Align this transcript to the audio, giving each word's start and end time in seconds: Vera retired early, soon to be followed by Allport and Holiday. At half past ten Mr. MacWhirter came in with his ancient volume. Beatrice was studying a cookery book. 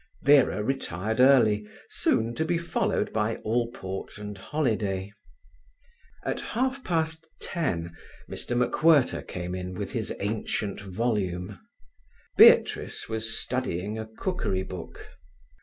Vera 0.23 0.63
retired 0.63 1.19
early, 1.19 1.67
soon 1.87 2.33
to 2.33 2.43
be 2.43 2.57
followed 2.57 3.13
by 3.13 3.35
Allport 3.43 4.17
and 4.17 4.35
Holiday. 4.35 5.11
At 6.25 6.39
half 6.41 6.83
past 6.83 7.27
ten 7.39 7.95
Mr. 8.27 8.57
MacWhirter 8.57 9.21
came 9.27 9.53
in 9.53 9.75
with 9.75 9.91
his 9.91 10.11
ancient 10.19 10.81
volume. 10.81 11.59
Beatrice 12.35 13.07
was 13.07 13.37
studying 13.37 13.99
a 13.99 14.07
cookery 14.07 14.63
book. 14.63 15.07